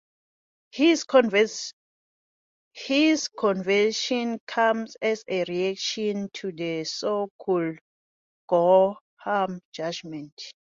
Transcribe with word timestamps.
His 0.71 1.03
conversion 1.03 1.75
came 4.47 4.87
as 4.99 5.23
a 5.27 5.43
reaction 5.47 6.27
to 6.33 6.51
the 6.51 6.83
so-called 6.85 7.77
Gorham 8.47 9.61
Judgement. 9.71 10.33